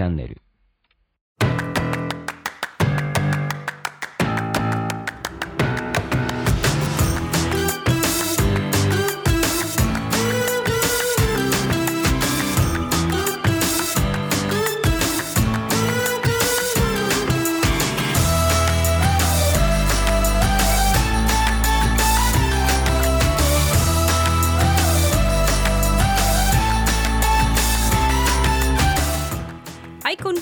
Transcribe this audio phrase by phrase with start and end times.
[0.00, 0.40] チャンネル。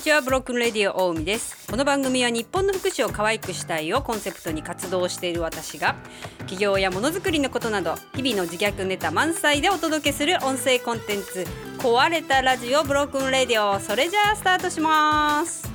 [0.09, 1.71] ちは Broken Radio 大海です。
[1.71, 5.97] この番組は日本の福祉を可愛くしたいをコンセプトに活動している私が
[6.39, 13.79] 企業やものづくりのことなど日々の自虐ネタ満載でお届けする音声コンテンツ壊れたラジオ Broken Radio。
[13.81, 15.68] それじゃあスタートします。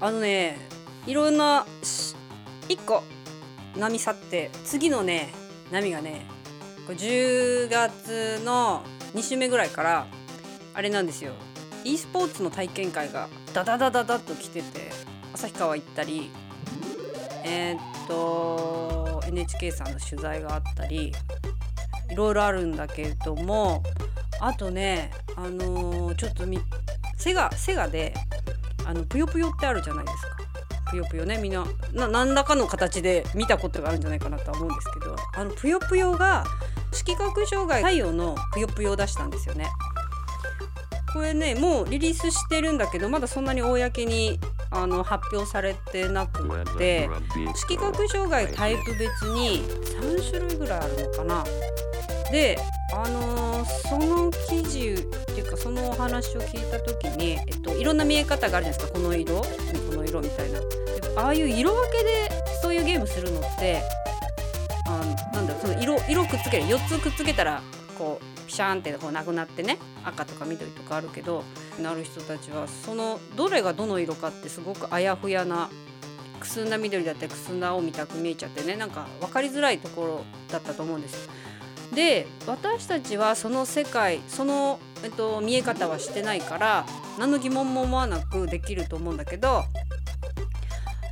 [0.00, 0.58] あのね
[1.06, 2.14] いろんなし
[2.68, 3.02] 一個
[3.76, 5.32] 波去って次のね
[5.70, 6.26] 波がね
[6.86, 8.82] これ10月の
[9.14, 10.06] 2週目ぐらいから
[10.74, 11.32] あれなんですよ。
[11.84, 14.90] e スポーツの体験会がダダダダダッと来てて
[15.34, 16.30] 旭川行ったり
[17.44, 21.12] えーっと NHK さんの取材があったり
[22.10, 23.82] いろいろあるんだけれども
[24.40, 26.58] あとねあのーちょっとみ
[27.64, 28.14] セガで
[28.84, 30.36] あのぷよぷよってあるじゃないですか。
[30.90, 31.38] ぷよぷよね。
[31.38, 36.44] みんなな何らかの形で見たことがあるんじゃないかなとは思うんですけどあのぷよぷよが
[36.92, 39.68] 色覚障害太陽のぷよぷよを出したんですよね。
[41.12, 47.08] これねもうリリースしてるんだけどまだそんなに公にあの発表されてなくて
[47.54, 51.44] 色覚障害タイプ別に3種類ぐらいあるのかな。
[52.30, 52.58] で
[52.94, 53.44] あのー
[53.88, 58.92] その記事っていうかそのお話を聞いた時に、えっと、いろんな見え方があるじゃないですか。
[58.92, 59.44] この色こ
[59.96, 60.60] の色みたいな。
[61.16, 63.82] ああいう色分けでそういうゲームするのって
[64.86, 65.00] あ
[65.34, 66.64] なんだろうその色色くっつける。
[66.64, 67.62] 4つくっつけたら
[67.96, 71.44] こうピシャンってこうなくなってね赤とか緑とかあるけど
[71.80, 75.70] なる人たちはそのどれがどの色かってすごくあやふやな
[76.40, 81.32] くすんだ緑だったりくすんだ青みたく見えちゃってねなんか分かりづらいところだったと思うんですよ。
[81.94, 86.86] で私たちはその世界その、えっと、見え方はしてないから
[87.18, 89.64] 何の疑問も思わなくできると思うんだけど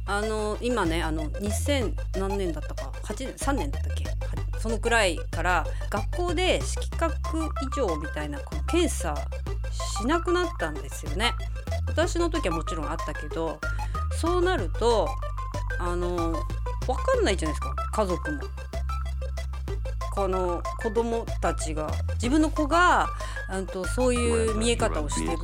[0.07, 4.05] あの今ねあの2000何年だったか8年3年だったっけ
[4.59, 9.15] そのくらいから学校で色覚異常みたいなこの検査
[10.01, 11.33] しなくなったんですよね。
[11.89, 13.59] 私の時はもちろんあったけど
[14.21, 15.09] そうなると
[15.79, 16.17] あの
[16.87, 18.39] 分かんないじゃないですか家族も。
[20.15, 23.09] この子供たちが自分の子が
[23.51, 25.39] うんとそういう見え方をしてる。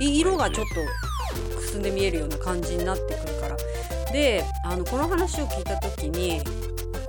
[0.00, 3.56] い色がちょっとくすんで見えるような感じになってくるから。
[4.12, 6.42] であのこの話を聞いた時に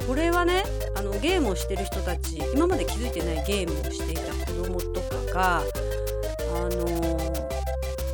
[0.07, 0.63] これはね
[0.95, 5.01] あのゲームをしてる人たち今まで気づいてないゲームをしていた子供と
[5.33, 5.63] かがあ
[6.69, 6.85] の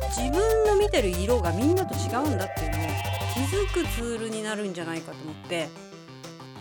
[0.08, 2.80] 自分の見てる色がみんなと違うんだっていうのを
[3.34, 5.89] 気づくツールになるんじゃないかと思って。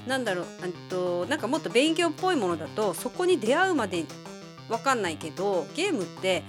[0.08, 0.46] なんだろう
[0.90, 4.06] となんかもっと勉強っぽいものだとそこに出会うまで
[4.70, 6.44] わかんないけどゲームって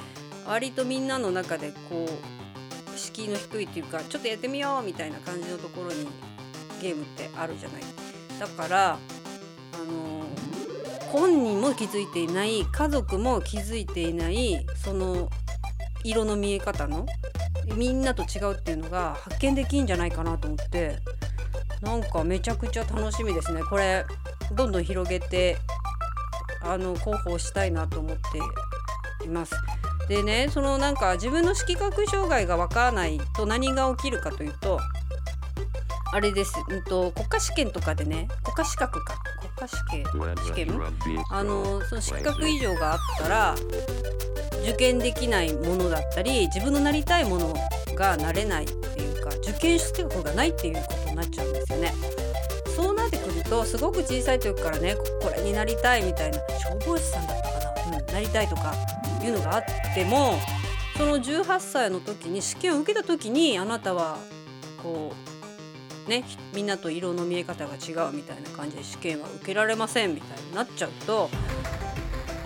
[0.46, 6.08] 割とみんなの中でこう敷居の低いっていうかちょっとやってみようみたいな感じのところに
[6.80, 7.82] ゲームってあるじゃない。
[8.38, 8.98] だからあ
[9.78, 10.24] の
[11.10, 15.28] 本人も気づいていない家族も気づいていないその
[16.04, 17.04] 色の見え方の
[17.76, 20.98] みんなと違うっていうのが発見できんじゃないかなと思って。
[21.80, 23.62] なんかめちゃくちゃ楽しみですね。
[23.62, 24.04] これ
[24.52, 25.56] どんどん広げて
[26.62, 28.16] あの広報したいなと思っ
[29.18, 29.54] ています。
[30.08, 34.80] でねそのなんか自分の色覚障害が分からないと何が起きるかというと
[36.12, 39.14] あれです、うん、と国家試験とかでね国家資格か。
[39.38, 40.04] 国家試験？
[40.44, 40.80] 試験？
[41.30, 43.54] あのその色覚異常があったら
[44.62, 47.54] 受験できないものだったり自分のなりたいもの
[47.94, 51.92] がなれないっていうか受験資格がないっていうことになっちゃうんですよね。
[52.74, 58.74] そうなってくるとすごく小さい時からねこれになりたいみたいな消防士さんだったかな、うん、なりたいとか
[59.22, 59.64] いうのがあっ
[59.94, 60.38] ても
[60.96, 64.18] その18歳の時に試験を受けた時にあなたは
[64.82, 65.12] こ
[66.06, 66.24] うね
[66.54, 71.28] みんなと色の見え方が違うみたいな感じで試験は受けられませんみたいになっちゃうと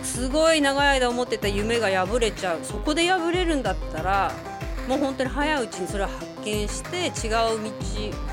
[0.02, 4.32] すごい長い間思ってた夢が破れちゃうそこで破れるんだったら
[4.88, 7.62] もう本当に早いうちにそれを発見して違う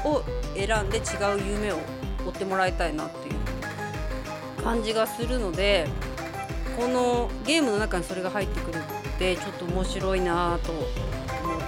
[0.04, 0.24] 道を
[0.56, 1.04] 選んで違う
[1.48, 1.78] 夢を
[2.26, 5.88] 追ってもらいたいなっていう感じがするので
[6.78, 10.96] このゲームの中にそれが入ってくるってちょっと面白いなと思って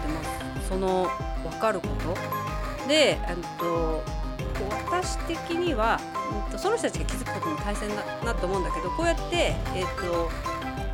[0.08, 0.24] ま
[0.62, 0.70] す。
[0.70, 1.10] その
[1.44, 2.88] 分かること？
[2.88, 3.18] で
[3.60, 4.04] と
[4.92, 6.00] 私的には、
[6.46, 10.30] うん、とその人たちが気づくことも大切だなと思うんだけどこうやって、えーと、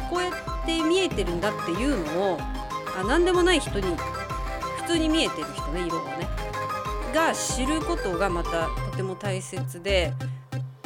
[0.10, 3.96] こうやって見えてるんだっていうのをあ何でもない人に
[4.90, 6.28] 通に見えてる人ね色がね。
[7.14, 10.14] が知ることがまたとても大切で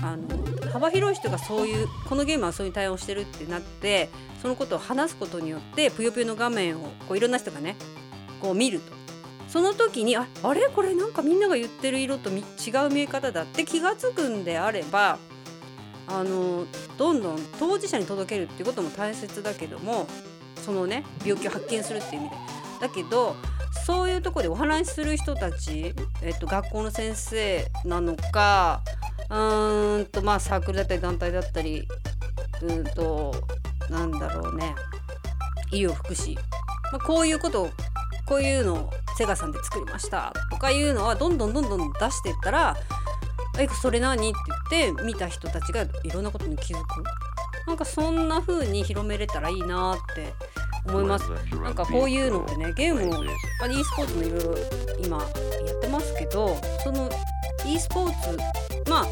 [0.01, 0.27] あの
[0.71, 4.09] 幅広い人がそういうこのゲームはそういう対応してるってなって
[4.41, 7.77] そのことを話すことによってぷよぷよの画面をこういろんな人がね
[8.41, 8.91] こう見ると。
[9.47, 10.67] その時にああれ？
[10.67, 12.33] これなんかみんなが言ってる色と違
[12.88, 15.19] う見え方だって気が付くんであれば
[16.07, 16.65] あの
[16.97, 20.07] どんどん当事者に届けるっていうことも大切だけども
[20.56, 22.35] そのね病気を発見するっていう意味で。
[22.81, 23.35] だけど
[23.85, 28.81] そういうとこでお話しする人たち、えっと、学校の先生なのか
[29.29, 31.87] うんとまあサークルだったり団体だったり
[32.61, 33.33] うんと
[33.89, 34.75] なんだろうね
[35.71, 36.41] 医療福祉、ま
[36.93, 37.69] あ、こういうことを
[38.25, 42.77] こういうのをセガさんで作りましたとかいうのはどんどんどんどん出していったら
[43.59, 44.33] 「えそれ何?」っ
[44.69, 47.03] て言って見た人たちがいろんなことに気づく
[47.67, 50.33] なんかそんな風に広めれたらいいなって
[50.85, 51.30] 思います
[51.62, 53.27] なんかこういうのってねゲームも e
[53.83, 54.56] スポーツもいろいろ
[55.03, 57.09] 今やってますけどその
[57.65, 58.38] e スポーツ
[58.89, 59.07] まあ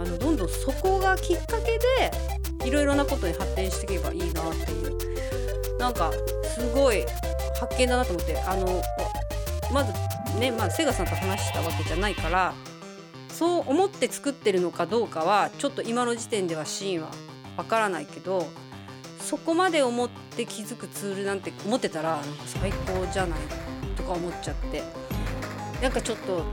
[0.00, 1.78] あのどんどんそこがきっかけ
[2.60, 6.10] でいろいろなことに発展していけばいいなっていうなんか
[6.54, 7.04] すごい
[7.60, 8.82] 発見だなと思ってあの
[9.72, 9.92] まず
[10.38, 12.54] ね、まあ、セガさんと話したわけじゃないから
[13.28, 17.10] そう思って作ってるのかどうかはちょっと今の時点ではシーンは
[17.56, 18.46] わからないけど
[19.32, 23.38] そこまで思って気づくツールなんて思ってたらなんか最高じゃない
[23.96, 24.82] とか思っちゃって。
[25.80, 26.44] なんかちょっと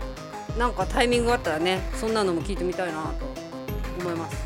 [0.57, 3.25] なんかタイミングがあったらねそんなのも聞いてみたいなと
[3.99, 4.37] 思います。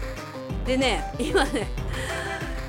[0.66, 1.68] でね今ね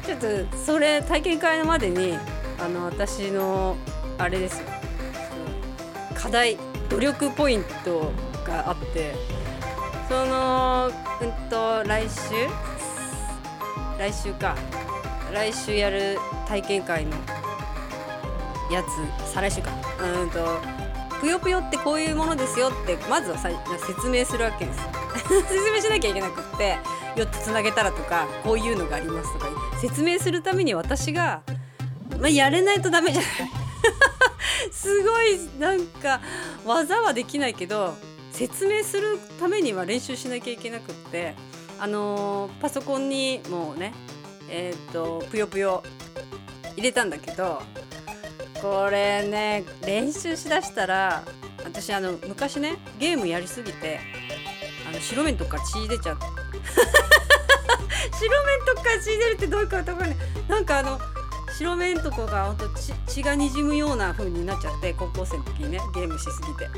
[0.05, 2.19] ちょっとそれ体験会のまでに
[2.61, 3.79] あの私の
[4.19, 4.61] あれです。
[4.61, 4.67] よ
[6.15, 6.59] 課題
[6.91, 8.13] 努力ポイント
[8.47, 9.15] があって
[10.11, 10.91] その
[11.23, 12.35] うんと来週？
[13.99, 14.55] 来週か。
[15.35, 16.17] 来週やる
[16.47, 17.11] 体験会の
[18.71, 19.73] やつ再来週か。
[20.23, 20.61] うんと
[21.21, 23.51] ぷよぷよってこういうものですよってまずはさ
[23.85, 24.81] 説明するわけです。
[25.49, 26.79] 説明しなきゃいけなくって
[27.17, 29.49] 4つつなげたらとかこういうのがありますとか
[29.81, 31.43] 説明するために私が、
[32.21, 33.31] まあ、やれないとダメじゃない。
[34.71, 36.21] すごいなんか
[36.65, 37.97] 技はできないけど
[38.31, 41.35] 説明するためには練習しなきゃいけなくって
[41.81, 43.93] あのー、パソコンにもうね
[44.49, 45.83] えっ、ー、とぷよぷよ
[46.77, 47.63] 入れたんだけど
[48.61, 51.25] これね練習しだしたら
[51.65, 54.01] 私あの昔ねゲームやりすぎて
[54.89, 56.25] あの白面とか血出ちゃって
[58.19, 60.17] 白面とか血出るってどういうことかね
[60.49, 60.99] なんかあの
[61.57, 62.69] 白目んとこがほんと
[63.07, 66.69] 血がにじむような風になっちゃって高校生の時にねゲームしすぎて。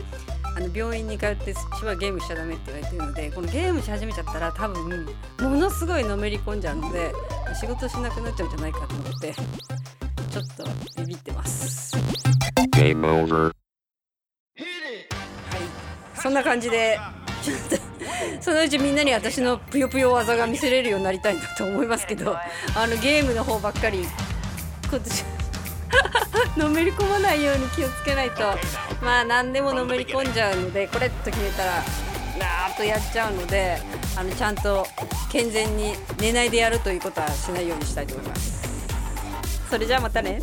[0.57, 5.05] あの病院に通ってしばらゲームしちゃダメって言われてるのでこのゲームし始めちゃったら多分
[5.39, 7.13] ものすごいのめり込んじゃうので
[7.61, 10.65] 仕事しなくなっちゃうんじゃないかと思ってちょっと
[11.03, 11.95] ビビってます。
[11.97, 12.01] は
[15.59, 16.99] いそんな感じで
[17.43, 24.07] ちょっとそのうちみんなに私のぷよぷよ技が見せれるようになりたいなと思いますけどあのゲームの方ばっかり
[24.89, 25.36] 今年
[26.57, 28.43] のめり込まないように気をつけないと。
[29.03, 31.73] まあ何でものめり込んじゃうのでこれっと決めたら
[32.39, 33.81] なーっとやっちゃうので
[34.17, 34.87] あのちゃんと
[35.31, 38.57] 健全に寝ないでやるということはしないようにしたいと思います。
[39.71, 40.41] それじゃあまたね。